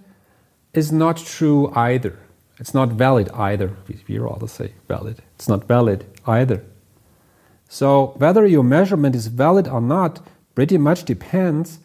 is 0.73 0.91
not 0.91 1.17
true 1.17 1.71
either. 1.75 2.17
It's 2.59 2.73
not 2.73 2.89
valid 2.89 3.29
either. 3.31 3.75
We 4.07 4.17
rather 4.17 4.47
say 4.47 4.73
valid. 4.87 5.21
It's 5.35 5.47
not 5.47 5.67
valid 5.67 6.05
either. 6.27 6.63
So 7.67 8.13
whether 8.17 8.45
your 8.45 8.63
measurement 8.63 9.15
is 9.15 9.27
valid 9.27 9.67
or 9.67 9.81
not 9.81 10.25
pretty 10.55 10.77
much 10.77 11.05
depends 11.05 11.79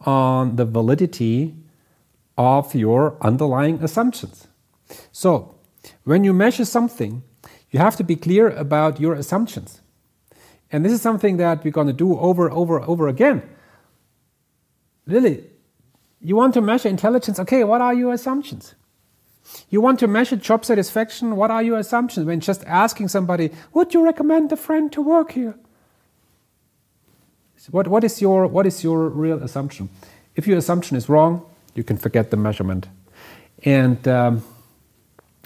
on 0.00 0.56
the 0.56 0.64
validity 0.64 1.54
of 2.36 2.74
your 2.74 3.16
underlying 3.20 3.82
assumptions. 3.82 4.48
So, 5.12 5.54
when 6.04 6.24
you 6.24 6.32
measure 6.32 6.64
something, 6.64 7.22
you 7.70 7.78
have 7.78 7.96
to 7.96 8.04
be 8.04 8.16
clear 8.16 8.50
about 8.50 9.00
your 9.00 9.14
assumptions. 9.14 9.80
And 10.72 10.84
this 10.84 10.92
is 10.92 11.02
something 11.02 11.36
that 11.36 11.62
we're 11.62 11.70
going 11.70 11.86
to 11.86 11.92
do 11.92 12.18
over, 12.18 12.50
over, 12.50 12.80
over 12.80 13.08
again. 13.08 13.42
Really, 15.06 15.44
you 16.20 16.36
want 16.36 16.54
to 16.54 16.60
measure 16.60 16.88
intelligence, 16.88 17.38
okay, 17.38 17.64
what 17.64 17.80
are 17.80 17.94
your 17.94 18.12
assumptions? 18.12 18.74
You 19.70 19.80
want 19.80 19.98
to 20.00 20.06
measure 20.06 20.36
job 20.36 20.64
satisfaction, 20.64 21.36
what 21.36 21.50
are 21.50 21.62
your 21.62 21.78
assumptions? 21.78 22.26
When 22.26 22.40
just 22.40 22.64
asking 22.64 23.08
somebody, 23.08 23.50
would 23.72 23.94
you 23.94 24.04
recommend 24.04 24.52
a 24.52 24.56
friend 24.56 24.90
to 24.92 25.02
work 25.02 25.32
here? 25.32 25.54
What, 27.70 27.88
what, 27.88 28.04
is 28.04 28.20
your, 28.20 28.46
what 28.46 28.66
is 28.66 28.84
your 28.84 29.08
real 29.08 29.42
assumption? 29.42 29.88
If 30.36 30.46
your 30.46 30.58
assumption 30.58 30.96
is 30.96 31.08
wrong, 31.08 31.44
you 31.74 31.82
can 31.82 31.96
forget 31.96 32.30
the 32.30 32.36
measurement. 32.36 32.88
And 33.64 34.06
um, 34.06 34.42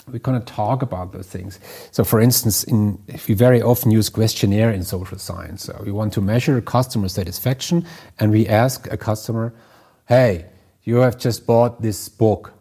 we're 0.07 0.19
going 0.19 0.41
to 0.41 0.47
talk 0.47 0.83
about 0.83 1.13
those 1.13 1.29
things. 1.29 1.61
So, 1.91 2.05
for 2.05 2.21
instance, 2.21 2.65
in, 2.65 2.99
we 3.29 3.35
very 3.35 3.63
often 3.63 3.91
use 3.91 4.09
questionnaire 4.09 4.71
in 4.71 4.83
social 4.83 5.19
science. 5.19 5.65
So 5.65 5.81
we 5.85 5.93
want 5.93 6.13
to 6.15 6.21
measure 6.21 6.61
customer 6.61 7.09
satisfaction, 7.09 7.87
and 8.19 8.31
we 8.33 8.47
ask 8.49 8.91
a 8.91 8.97
customer, 8.97 9.53
"Hey, 10.07 10.47
you 10.85 10.97
have 10.97 11.19
just 11.19 11.47
bought 11.47 11.83
this 11.83 12.09
book. 12.09 12.53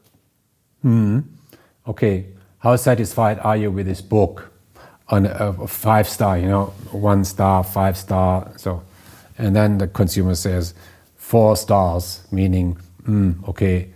Hmm. 0.81 1.19
Okay, 1.87 2.25
how 2.59 2.75
satisfied 2.75 3.39
are 3.39 3.57
you 3.57 3.71
with 3.71 3.85
this 3.85 4.01
book? 4.01 4.51
On 5.09 5.25
a, 5.25 5.55
a 5.61 5.67
five 5.67 6.07
star, 6.09 6.37
you 6.37 6.47
know, 6.47 6.65
one 6.91 7.23
star, 7.23 7.63
five 7.63 7.95
star. 7.97 8.51
So, 8.57 8.83
and 9.37 9.55
then 9.55 9.77
the 9.77 9.87
consumer 9.87 10.35
says 10.35 10.73
four 11.15 11.55
stars, 11.55 12.27
meaning 12.31 12.77
mm, 13.03 13.47
okay, 13.47 13.89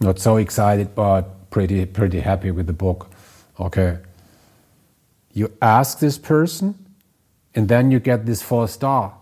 not 0.00 0.18
so 0.18 0.36
excited, 0.36 0.94
but 0.94 1.50
pretty, 1.50 1.84
pretty 1.86 2.20
happy 2.20 2.50
with 2.50 2.66
the 2.66 2.72
book. 2.72 3.10
Okay. 3.58 3.98
You 5.32 5.52
ask 5.60 5.98
this 5.98 6.18
person, 6.18 6.74
and 7.54 7.68
then 7.68 7.90
you 7.90 7.98
get 7.98 8.26
this 8.26 8.42
four 8.42 8.68
star. 8.68 9.14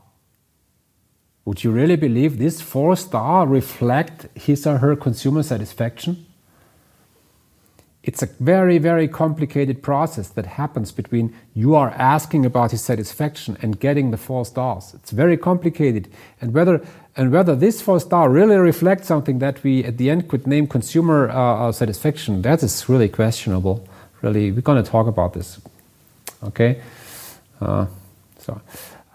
Would 1.45 1.65
you 1.65 1.71
really 1.71 1.97
believe 1.97 2.39
this 2.39 2.61
four 2.61 2.97
star 2.97 3.47
reflect 3.47 4.27
his 4.37 4.67
or 4.67 4.79
her 4.79 4.97
consumer 4.97 5.43
satisfaction? 5.43 6.27
It's 8.05 8.23
a 8.23 8.27
very, 8.41 8.79
very 8.79 9.07
complicated 9.07 9.83
process 9.83 10.29
that 10.31 10.47
happens 10.47 10.91
between 10.91 11.35
you 11.55 11.77
are 11.77 11.91
asking 11.91 12.45
about 12.45 12.73
his 12.73 12.83
satisfaction 12.83 13.57
and 13.63 13.79
getting 13.79 14.11
the 14.11 14.17
four 14.17 14.45
stars. 14.45 14.93
It's 14.95 15.13
very 15.13 15.37
complicated. 15.37 16.09
And 16.41 16.53
whether, 16.53 16.85
and 17.17 17.31
whether 17.31 17.55
this 17.55 17.81
four 17.81 18.01
star 18.01 18.29
really 18.29 18.57
reflects 18.57 19.07
something 19.07 19.39
that 19.39 19.63
we 19.63 19.85
at 19.85 19.99
the 19.99 20.11
end 20.11 20.29
could 20.29 20.47
name 20.47 20.67
consumer 20.67 21.31
uh, 21.31 21.69
uh 21.69 21.73
satisfaction, 21.73 22.43
that 22.43 22.63
is 22.63 22.89
really 22.89 23.09
questionable. 23.09 23.87
Really, 24.21 24.51
we're 24.51 24.63
going 24.63 24.83
to 24.83 24.91
talk 24.91 25.07
about 25.07 25.35
this. 25.35 25.61
Okay? 26.43 26.81
Uh, 27.61 27.87
so, 28.39 28.61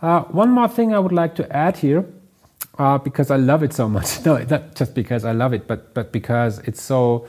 uh, 0.01 0.21
one 0.21 0.49
more 0.49 0.69
thing 0.69 0.93
I 0.93 0.99
would 0.99 1.11
like 1.11 1.35
to 1.35 1.55
add 1.55 1.77
here. 1.77 2.05
uh, 2.79 2.97
because 2.97 3.31
I 3.31 3.37
love 3.37 3.63
it 3.63 3.73
so 3.73 3.89
much. 3.89 4.07
No, 4.25 4.37
not 4.37 4.75
just 4.75 4.93
because 4.93 5.25
I 5.25 5.31
love 5.31 5.53
it, 5.53 5.67
but 5.67 5.93
but 5.93 6.11
because 6.11 6.59
it's 6.59 6.81
so 6.81 7.27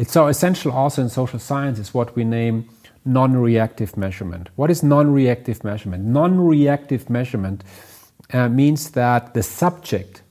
it's 0.00 0.12
so 0.12 0.28
essential. 0.28 0.72
Also 0.72 1.02
in 1.02 1.10
social 1.10 1.38
science, 1.38 1.78
is 1.78 1.92
what 1.92 2.16
we 2.16 2.24
name 2.24 2.68
non-reactive 3.04 3.96
measurement. 3.96 4.48
What 4.56 4.70
is 4.70 4.82
non-reactive 4.82 5.62
measurement? 5.62 6.04
Non-reactive 6.04 7.10
measurement 7.10 7.62
uh, 8.32 8.48
means 8.48 8.90
that 8.92 9.34
the 9.34 9.42
subject, 9.42 10.22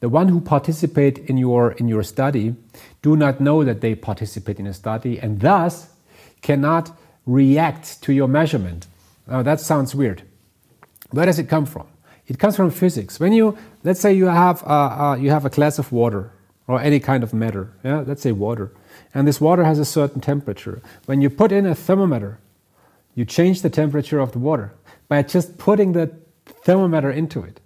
the 0.00 0.08
one 0.08 0.28
who 0.28 0.40
participate 0.40 1.18
in 1.30 1.36
your 1.36 1.72
in 1.72 1.88
your 1.88 2.02
study, 2.02 2.54
do 3.02 3.14
not 3.16 3.40
know 3.40 3.64
that 3.64 3.80
they 3.82 3.94
participate 3.94 4.58
in 4.58 4.66
a 4.66 4.72
study, 4.72 5.18
and 5.18 5.40
thus 5.40 5.88
cannot 6.40 6.90
react 7.26 8.02
to 8.02 8.12
your 8.12 8.28
measurement. 8.28 8.86
Now 9.26 9.42
that 9.42 9.60
sounds 9.60 9.94
weird. 9.94 10.22
Where 11.10 11.26
does 11.26 11.38
it 11.38 11.48
come 11.48 11.66
from? 11.66 11.86
It 12.26 12.38
comes 12.38 12.56
from 12.56 12.70
physics. 12.70 13.20
When 13.20 13.32
you, 13.32 13.58
let's 13.84 14.00
say 14.00 14.14
you 14.14 14.26
have, 14.26 14.62
a, 14.62 15.18
you 15.20 15.30
have 15.30 15.44
a 15.44 15.50
glass 15.50 15.78
of 15.78 15.92
water 15.92 16.30
or 16.66 16.80
any 16.80 17.00
kind 17.00 17.22
of 17.22 17.34
matter, 17.34 17.70
yeah, 17.84 18.00
let's 18.06 18.22
say 18.22 18.32
water, 18.32 18.72
and 19.14 19.26
this 19.26 19.40
water 19.40 19.64
has 19.64 19.78
a 19.78 19.84
certain 19.84 20.20
temperature. 20.20 20.82
When 21.06 21.20
you 21.20 21.30
put 21.30 21.52
in 21.52 21.66
a 21.66 21.74
thermometer, 21.74 22.38
you 23.14 23.24
change 23.24 23.62
the 23.62 23.70
temperature 23.70 24.18
of 24.18 24.32
the 24.32 24.38
water 24.38 24.72
by 25.08 25.22
just 25.22 25.58
putting 25.58 25.92
the 25.92 26.10
thermometer 26.46 27.10
into 27.10 27.42
it. 27.42 27.60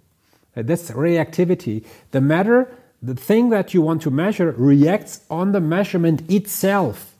Uh, 0.55 0.63
that's 0.63 0.91
reactivity. 0.91 1.85
The 2.11 2.21
matter, 2.21 2.73
the 3.01 3.15
thing 3.15 3.49
that 3.49 3.73
you 3.73 3.81
want 3.81 4.01
to 4.01 4.11
measure, 4.11 4.51
reacts 4.57 5.21
on 5.29 5.51
the 5.51 5.61
measurement 5.61 6.29
itself. 6.29 7.13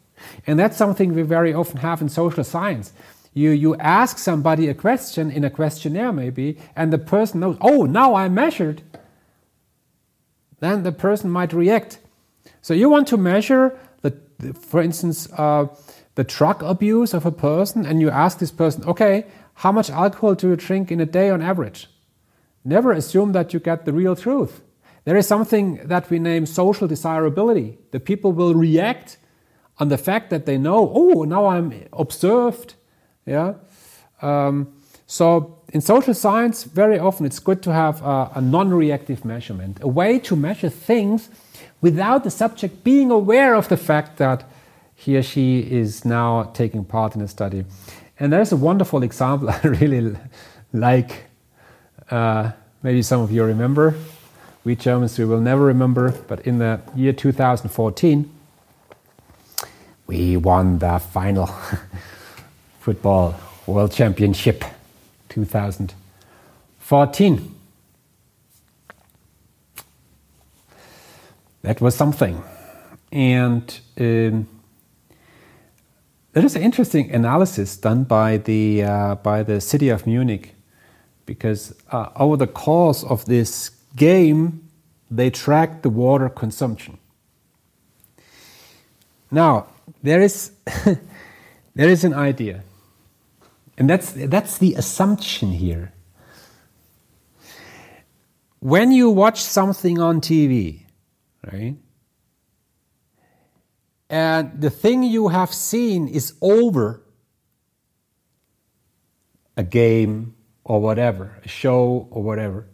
And 0.46 0.60
that's 0.60 0.75
something 0.75 1.13
we 1.13 1.22
very 1.22 1.53
often 1.53 1.77
have 1.77 2.01
in 2.01 2.10
social 2.10 2.43
science. 2.43 2.91
You, 3.34 3.51
you 3.51 3.75
ask 3.75 4.17
somebody 4.17 4.67
a 4.67 4.74
question 4.74 5.29
in 5.29 5.43
a 5.43 5.50
questionnaire, 5.50 6.12
maybe, 6.12 6.57
and 6.75 6.91
the 6.91 6.98
person 6.98 7.39
knows, 7.41 7.57
oh, 7.62 7.86
now 7.86 8.15
I 8.15 8.29
measured. 8.29 8.81
Then 10.60 10.81
the 10.81 10.91
person 10.91 11.29
might 11.29 11.53
react. 11.53 12.00
So 12.63 12.74
you 12.74 12.89
want 12.89 13.07
to 13.10 13.17
measure, 13.17 13.77
for 14.60 14.82
instance, 14.82 15.27
uh, 15.38 15.67
the 16.15 16.24
drug 16.24 16.63
abuse 16.63 17.13
of 17.13 17.25
a 17.25 17.32
person, 17.32 17.86
and 17.86 18.01
you 18.01 18.10
ask 18.10 18.39
this 18.39 18.51
person, 18.51 18.84
okay, 18.86 19.25
how 19.56 19.72
much 19.72 19.89
alcohol 19.89 20.36
do 20.36 20.50
you 20.50 20.56
drink 20.56 20.91
in 20.91 21.00
a 21.00 21.06
day 21.06 21.29
on 21.29 21.41
average? 21.41 21.88
Never 22.63 22.91
assume 22.91 23.32
that 23.32 23.53
you 23.53 23.60
get 23.60 23.86
the 23.86 23.94
real 23.94 24.15
truth. 24.15 24.62
There 25.06 25.15
is 25.15 25.27
something 25.27 25.79
that 25.88 26.10
we 26.10 26.20
name 26.20 26.46
social 26.46 26.88
desirability. 26.88 27.77
The 27.91 28.00
people 28.00 28.34
will 28.34 28.53
react 28.53 29.17
on 29.77 29.89
the 29.89 29.98
fact 29.98 30.29
that 30.32 30.46
they 30.46 30.58
know, 30.58 30.91
oh, 30.94 31.24
now 31.24 31.46
I'm 31.46 31.86
observed, 31.94 32.74
yeah. 33.25 33.53
Um, 34.22 34.74
so 35.06 35.62
in 35.72 35.82
social 35.82 36.13
science, 36.13 36.63
very 36.63 37.00
often 37.00 37.25
it's 37.25 37.39
good 37.39 37.62
to 37.63 37.74
have 37.74 38.01
a, 38.01 38.32
a 38.36 38.41
non-reactive 38.41 39.24
measurement, 39.24 39.79
a 39.82 39.88
way 39.88 40.20
to 40.20 40.36
measure 40.36 40.70
things 40.70 41.29
without 41.81 42.24
the 42.24 42.31
subject 42.31 42.84
being 42.84 43.12
aware 43.12 43.55
of 43.55 43.69
the 43.69 43.77
fact 43.77 44.17
that 44.17 44.43
he 44.96 45.15
or 45.15 45.24
she 45.24 45.60
is 45.60 46.03
now 46.05 46.43
taking 46.53 46.84
part 46.84 47.15
in 47.15 47.22
a 47.22 47.27
study. 47.27 47.65
And 48.19 48.34
there's 48.34 48.51
a 48.51 48.57
wonderful 48.57 49.03
example 49.03 49.50
I 49.50 49.62
really 49.62 50.15
like. 50.74 51.25
Uh, 52.10 52.51
maybe 52.81 53.01
some 53.01 53.22
of 53.22 53.31
you 53.31 53.43
remember. 53.43 53.96
We 54.63 54.75
Germans, 54.75 55.17
we 55.17 55.25
will 55.25 55.39
never 55.39 55.63
remember, 55.63 56.12
but 56.27 56.41
in 56.41 56.60
the 56.60 56.81
year 56.96 57.13
2014, 57.13 58.29
we 60.07 60.36
won 60.36 60.79
the 60.79 61.00
final 61.00 61.48
Football 62.79 63.39
World 63.65 63.93
Championship 63.93 64.65
2014. 65.29 67.57
That 71.68 71.82
was 71.82 71.96
something. 71.96 72.42
And 73.12 73.80
um, 74.00 74.48
there 76.32 76.46
is 76.46 76.56
an 76.56 76.62
interesting 76.62 77.12
analysis 77.12 77.75
done 77.75 78.06
by 78.06 78.38
the, 78.38 78.84
uh, 78.84 79.16
by 79.16 79.44
the 79.44 79.60
city 79.60 79.90
of 79.90 80.08
Munich 80.08 80.56
because 81.25 81.75
uh, 81.92 82.08
over 82.16 82.38
the 82.38 82.48
course 82.48 83.03
of 83.03 83.25
this 83.25 83.72
game, 83.98 84.66
they 85.12 85.30
tracked 85.30 85.84
the 85.84 85.90
water 85.90 86.30
consumption. 86.30 87.00
Now, 89.30 89.68
there 90.01 90.22
is, 90.22 90.51
there 91.75 91.90
is 91.90 92.06
an 92.06 92.14
idea 92.14 92.64
and 93.77 93.90
that's, 93.90 94.14
that's 94.14 94.58
the 94.58 94.74
assumption 94.75 95.51
here. 95.51 95.92
When 98.60 98.94
you 98.94 99.10
watch 99.10 99.42
something 99.44 100.00
on 100.00 100.22
TV, 100.22 100.87
right? 101.51 101.75
And 104.10 104.62
the 104.62 104.70
thing 104.70 105.03
you 105.03 105.27
have 105.29 105.53
seen 105.53 106.07
is 106.07 106.33
over 106.42 107.01
a 109.57 109.64
game 109.64 110.36
or 110.64 110.81
whatever, 110.81 111.40
a 111.44 111.48
show 111.48 112.07
or 112.12 112.24
whatever. 112.24 112.68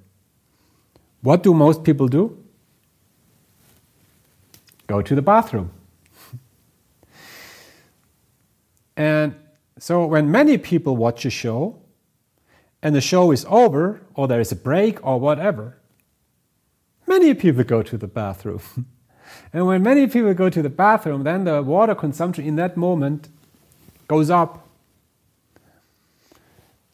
What 1.22 1.42
do 1.42 1.54
most 1.54 1.84
people 1.84 2.08
do? 2.08 2.38
Go 4.88 5.02
to 5.02 5.16
the 5.16 5.22
bathroom. 5.22 5.72
and 8.98 9.36
so 9.80 10.06
when 10.06 10.30
many 10.30 10.58
people 10.58 10.98
watch 10.98 11.26
a 11.26 11.30
show 11.30 11.80
and 12.82 12.94
the 12.94 13.02
show 13.02 13.32
is 13.32 13.46
over 13.50 14.02
or 14.14 14.28
there 14.28 14.42
is 14.42 14.52
a 14.52 14.56
break 14.56 15.04
or 15.06 15.20
whatever, 15.20 15.78
many 17.08 17.34
people 17.34 17.64
go 17.64 17.84
to 17.84 17.98
the 17.98 18.08
bathroom. 18.08 18.62
and 19.54 19.66
when 19.66 19.84
many 19.84 20.08
people 20.08 20.34
go 20.34 20.50
to 20.50 20.62
the 20.62 20.70
bathroom, 20.70 21.24
then 21.24 21.44
the 21.44 21.62
water 21.62 21.96
consumption 21.96 22.46
in 22.46 22.56
that 22.58 22.78
moment 22.78 23.30
goes 24.08 24.30
up. 24.30 24.68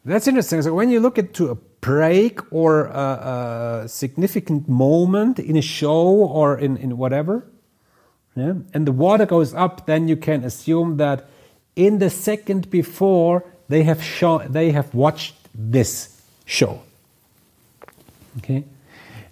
That's 0.04 0.26
interesting. 0.26 0.62
So 0.62 0.74
when 0.74 0.90
you 0.90 1.00
look 1.00 1.18
into 1.18 1.50
a 1.50 1.54
break 1.54 2.40
or 2.52 2.86
a, 2.86 3.82
a 3.84 3.88
significant 3.88 4.68
moment 4.68 5.38
in 5.38 5.56
a 5.56 5.62
show 5.62 6.06
or 6.06 6.58
in, 6.58 6.76
in 6.76 6.96
whatever, 6.96 7.46
yeah, 8.36 8.54
and 8.72 8.86
the 8.86 8.92
water 8.92 9.26
goes 9.26 9.52
up, 9.54 9.86
then 9.86 10.08
you 10.08 10.16
can 10.16 10.44
assume 10.44 10.96
that 10.98 11.28
in 11.76 11.98
the 11.98 12.10
second 12.10 12.70
before 12.70 13.44
they 13.68 13.84
have 13.84 14.02
shown 14.02 14.52
they 14.52 14.72
have 14.72 14.92
watched 14.94 15.34
this 15.54 16.20
show 16.44 16.82
okay 18.38 18.64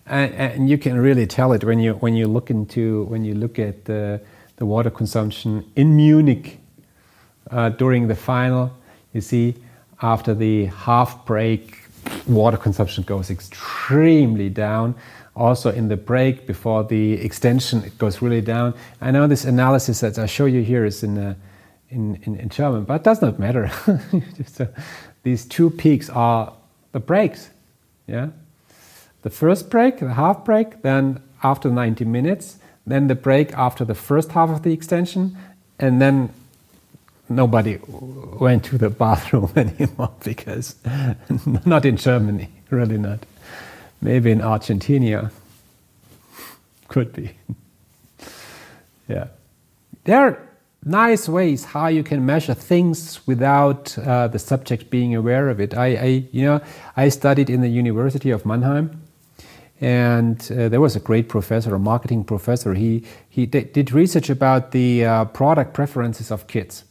and, 0.08 0.34
and, 0.34 0.70
you 0.70 0.78
can 0.78 0.98
really 0.98 1.26
tell 1.26 1.52
it 1.52 1.64
when 1.64 1.78
you 1.78 1.94
when 1.94 2.14
you 2.14 2.26
look 2.26 2.50
into 2.50 3.04
when 3.04 3.24
you 3.24 3.34
look 3.34 3.58
at 3.58 3.84
the, 3.84 4.20
the 4.56 4.66
water 4.66 4.90
consumption 4.90 5.64
in 5.76 5.96
Munich 5.96 6.58
uh, 7.50 7.70
during 7.70 8.08
the 8.08 8.14
final 8.14 8.72
you 9.12 9.20
see 9.20 9.54
after 10.02 10.34
the 10.34 10.66
half 10.66 11.24
break 11.26 11.78
water 12.26 12.56
consumption 12.56 13.04
goes 13.04 13.30
extremely 13.30 14.48
down 14.48 14.94
also 15.34 15.70
in 15.70 15.88
the 15.88 15.96
break 15.96 16.46
before 16.46 16.84
the 16.84 17.12
extension 17.14 17.82
it 17.84 17.96
goes 17.98 18.22
really 18.22 18.40
down 18.40 18.74
i 19.00 19.10
know 19.10 19.26
this 19.26 19.44
analysis 19.44 20.00
that 20.00 20.18
i 20.18 20.26
show 20.26 20.46
you 20.46 20.62
here 20.62 20.84
is 20.84 21.02
in 21.02 21.18
a 21.18 21.36
in, 21.90 22.20
in, 22.24 22.36
in 22.36 22.48
German, 22.48 22.84
but 22.84 22.96
it 22.96 23.04
does 23.04 23.22
not 23.22 23.38
matter. 23.38 23.70
these 25.22 25.44
two 25.44 25.70
peaks 25.70 26.10
are 26.10 26.52
the 26.92 27.00
breaks. 27.00 27.50
Yeah, 28.06 28.28
the 29.22 29.30
first 29.30 29.70
break, 29.70 29.98
the 29.98 30.14
half 30.14 30.44
break, 30.44 30.82
then 30.82 31.20
after 31.42 31.70
90 31.70 32.04
minutes, 32.04 32.58
then 32.86 33.08
the 33.08 33.14
break 33.14 33.52
after 33.52 33.84
the 33.84 33.94
first 33.94 34.32
half 34.32 34.50
of 34.50 34.62
the 34.62 34.72
extension, 34.72 35.36
and 35.78 36.00
then 36.00 36.32
nobody 37.28 37.78
went 37.88 38.64
to 38.64 38.78
the 38.78 38.90
bathroom 39.04 39.50
anymore 39.56 40.12
because 40.24 40.76
not 41.66 41.84
in 41.84 41.96
Germany, 41.96 42.48
really 42.70 42.98
not. 42.98 43.20
Maybe 44.00 44.30
in 44.30 44.40
Argentina, 44.40 45.30
could 46.86 47.12
be. 47.12 47.32
yeah, 49.08 49.26
there 50.04 50.18
are 50.18 50.48
nice 50.84 51.28
ways 51.28 51.64
how 51.64 51.88
you 51.88 52.02
can 52.02 52.24
measure 52.24 52.54
things 52.54 53.26
without 53.26 53.98
uh, 53.98 54.28
the 54.28 54.38
subject 54.38 54.88
being 54.88 55.14
aware 55.14 55.48
of 55.48 55.60
it. 55.60 55.76
I, 55.76 55.86
I, 55.86 56.24
you 56.32 56.44
know, 56.44 56.60
I 56.96 57.08
studied 57.08 57.50
in 57.50 57.60
the 57.60 57.68
University 57.68 58.30
of 58.30 58.46
Mannheim, 58.46 59.02
and 59.80 60.40
uh, 60.50 60.68
there 60.68 60.80
was 60.80 60.96
a 60.96 61.00
great 61.00 61.28
professor, 61.28 61.74
a 61.74 61.78
marketing 61.78 62.24
professor. 62.24 62.74
He 62.74 63.04
he 63.28 63.46
did 63.46 63.92
research 63.92 64.30
about 64.30 64.72
the 64.72 65.04
uh, 65.04 65.24
product 65.26 65.74
preferences 65.74 66.30
of 66.30 66.46
kids. 66.46 66.84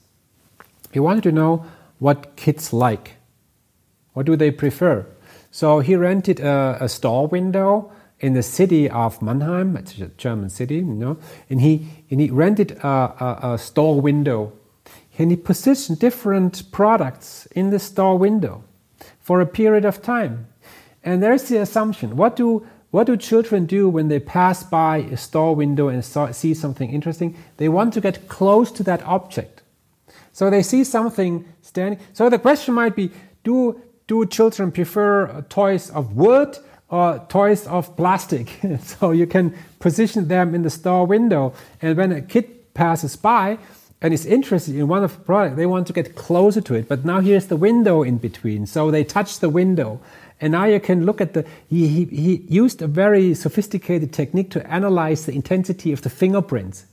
He 0.91 1.00
wanted 1.00 1.23
to 1.23 1.32
know 1.32 1.65
what 2.00 2.36
kids 2.36 2.71
like, 2.73 3.15
what 4.13 4.26
do 4.26 4.36
they 4.36 4.52
prefer. 4.52 5.06
So 5.52 5.80
he 5.80 5.95
rented 5.95 6.39
a, 6.39 6.78
a 6.80 6.89
store 6.89 7.28
window 7.28 7.91
in 8.19 8.34
the 8.34 8.43
city 8.43 8.89
of 8.89 9.21
Mannheim, 9.21 9.78
it's 9.78 9.97
a 10.00 10.08
German 10.08 10.50
city, 10.50 10.76
you 10.76 10.84
know, 10.84 11.17
and 11.50 11.62
he, 11.62 11.88
and 12.10 12.19
he 12.19 12.30
rented 12.30 12.71
a, 12.84 12.88
a, 12.88 13.54
a 13.54 13.58
store 13.58 14.02
window 14.02 14.54
and 15.19 15.32
he 15.32 15.38
positioned 15.38 16.00
different 16.00 16.71
products 16.71 17.47
in 17.47 17.69
the 17.69 17.80
store 17.80 18.17
window 18.17 18.63
for 19.19 19.41
a 19.41 19.45
period 19.45 19.86
of 19.86 20.02
time. 20.02 20.47
And 21.04 21.21
there's 21.21 21.43
the 21.43 21.58
assumption 21.58 22.15
what 22.17 22.36
do, 22.36 22.67
what 22.98 23.06
do 23.06 23.16
children 23.16 23.68
do 23.68 23.88
when 23.88 24.08
they 24.08 24.20
pass 24.20 24.64
by 24.64 24.98
a 24.98 25.18
store 25.18 25.56
window 25.56 25.88
and 25.88 26.04
see 26.04 26.56
something 26.56 26.92
interesting? 26.92 27.38
They 27.58 27.70
want 27.70 27.94
to 27.94 28.02
get 28.02 28.28
close 28.28 28.72
to 28.72 28.82
that 28.86 29.04
object. 29.04 29.62
So 30.34 30.50
they 30.50 30.64
see 30.64 30.84
something 30.84 31.46
standing. 31.62 32.00
So 32.14 32.28
the 32.28 32.40
question 32.40 32.74
might 32.74 32.96
be 32.96 33.12
do, 33.44 33.80
do 34.08 34.26
children 34.26 34.72
prefer 34.72 35.28
uh, 35.28 35.44
toys 35.48 35.92
of 35.92 36.16
wood 36.16 36.58
or 36.90 37.24
toys 37.30 37.68
of 37.68 37.96
plastic? 37.96 38.60
so 38.82 39.12
you 39.12 39.28
can 39.28 39.54
position 39.78 40.28
them 40.28 40.56
in 40.56 40.64
the 40.64 40.72
store 40.72 41.06
window. 41.06 41.54
And 41.84 41.96
when 41.98 42.12
a 42.12 42.22
kid 42.24 42.74
passes 42.74 43.16
by, 43.16 43.60
and 44.02 44.14
is 44.14 44.26
interested 44.26 44.76
in 44.76 44.88
one 44.88 45.04
of 45.04 45.12
the 45.12 45.24
product, 45.24 45.56
they 45.56 45.66
want 45.66 45.88
to 45.88 45.94
get 45.94 46.16
closer 46.16 46.62
to 46.62 46.76
it. 46.76 46.88
But 46.88 47.04
now 47.04 47.20
here's 47.20 47.48
the 47.48 47.58
window 47.58 48.04
in 48.04 48.18
between, 48.18 48.68
so 48.68 48.92
they 48.92 49.04
touch 49.04 49.40
the 49.40 49.50
window, 49.50 50.00
and 50.39 50.52
now 50.52 50.65
you 50.65 50.80
can 50.80 51.06
look 51.06 51.19
at 51.21 51.34
the. 51.34 51.45
He, 51.69 51.88
he, 51.88 52.06
he 52.06 52.36
used 52.47 52.82
a 52.82 52.88
very 52.88 53.34
sophisticated 53.34 54.13
technique 54.13 54.52
to 54.52 54.71
analyze 54.71 55.26
the 55.26 55.34
intensity 55.34 55.91
of 55.91 56.02
the 56.02 56.10
fingerprints. 56.10 56.86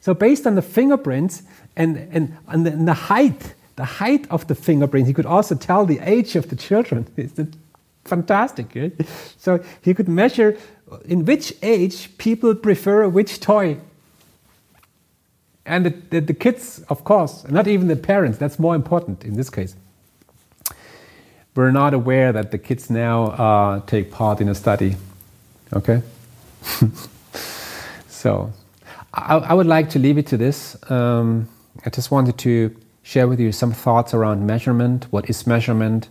So 0.00 0.14
based 0.14 0.46
on 0.46 0.54
the 0.54 0.62
fingerprints 0.62 1.42
and 1.76 1.96
and, 2.12 2.36
and, 2.46 2.66
the, 2.66 2.72
and 2.72 2.86
the 2.86 2.94
height, 2.94 3.54
the 3.76 3.84
height 3.84 4.30
of 4.30 4.46
the 4.46 4.54
fingerprints, 4.54 5.08
he 5.08 5.14
could 5.14 5.26
also 5.26 5.54
tell 5.56 5.84
the 5.86 5.98
age 6.00 6.36
of 6.36 6.48
the 6.48 6.56
children. 6.56 7.06
It's 7.16 7.40
fantastic. 8.04 8.74
Right? 8.74 8.92
So 9.38 9.64
he 9.82 9.94
could 9.94 10.08
measure 10.08 10.56
in 11.06 11.24
which 11.24 11.54
age 11.62 12.16
people 12.18 12.54
prefer 12.54 13.08
which 13.08 13.40
toy 13.40 13.78
and 15.66 15.86
the, 15.86 15.90
the, 16.10 16.20
the, 16.20 16.34
kids, 16.34 16.84
of 16.88 17.04
course, 17.04 17.48
not 17.48 17.66
even 17.66 17.88
the 17.88 17.96
parents, 17.96 18.38
that's 18.38 18.58
more 18.58 18.74
important 18.74 19.24
in 19.24 19.36
this 19.36 19.48
case. 19.48 19.74
We're 21.54 21.70
not 21.70 21.94
aware 21.94 22.32
that 22.32 22.50
the 22.50 22.58
kids 22.58 22.90
now 22.90 23.26
uh, 23.26 23.80
take 23.86 24.10
part 24.10 24.40
in 24.40 24.48
a 24.48 24.56
study. 24.56 24.96
Okay? 25.72 26.02
so, 28.08 28.52
I, 29.12 29.36
I, 29.36 29.54
would 29.54 29.66
like 29.66 29.88
to 29.90 30.00
leave 30.00 30.18
it 30.18 30.26
to 30.28 30.36
this. 30.36 30.76
Um, 30.90 31.48
I 31.86 31.90
just 31.90 32.10
wanted 32.10 32.38
to 32.38 32.74
share 33.04 33.28
with 33.28 33.38
you 33.38 33.52
some 33.52 33.72
thoughts 33.72 34.14
around 34.14 34.44
measurement. 34.44 35.06
What 35.10 35.30
is 35.30 35.46
measurement? 35.46 36.08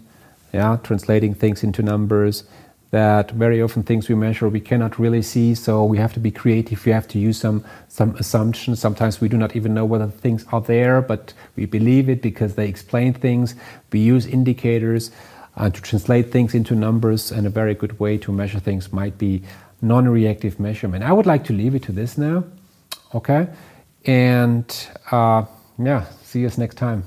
Yeah, 0.53 0.77
translating 0.81 1.33
things 1.33 1.61
into 1.61 1.81
numbers, 1.81 2.45
that 2.93 3.31
very 3.31 3.59
often 3.59 3.81
things 3.81 4.07
we 4.07 4.13
measure 4.13 4.47
we 4.47 4.59
cannot 4.59 4.99
really 4.99 5.23
see 5.23 5.55
so 5.55 5.83
we 5.83 5.97
have 5.97 6.13
to 6.13 6.19
be 6.19 6.29
creative 6.29 6.85
we 6.85 6.91
have 6.91 7.07
to 7.07 7.17
use 7.17 7.39
some 7.39 7.65
some 7.87 8.15
assumptions 8.17 8.79
sometimes 8.79 9.19
we 9.19 9.27
do 9.27 9.35
not 9.35 9.55
even 9.55 9.73
know 9.73 9.83
whether 9.83 10.05
things 10.05 10.45
are 10.51 10.61
there 10.61 11.01
but 11.01 11.33
we 11.55 11.65
believe 11.65 12.07
it 12.07 12.21
because 12.21 12.53
they 12.53 12.67
explain 12.67 13.11
things 13.11 13.55
we 13.91 13.99
use 13.99 14.27
indicators 14.27 15.09
uh, 15.55 15.69
to 15.69 15.81
translate 15.81 16.31
things 16.31 16.53
into 16.53 16.75
numbers 16.75 17.31
and 17.31 17.45
a 17.45 17.49
very 17.49 17.73
good 17.73 17.99
way 17.99 18.17
to 18.17 18.31
measure 18.31 18.59
things 18.59 18.91
might 18.91 19.17
be 19.17 19.43
non-reactive 19.81 20.59
measurement. 20.59 21.03
I 21.03 21.11
would 21.11 21.25
like 21.25 21.43
to 21.45 21.53
leave 21.53 21.75
it 21.75 21.83
to 21.83 21.91
this 21.91 22.17
now 22.17 22.43
okay? 23.13 23.47
And 24.05 24.65
uh, 25.11 25.45
yeah 25.77 26.05
see 26.23 26.45
us 26.45 26.57
next 26.57 26.75
time 26.75 27.03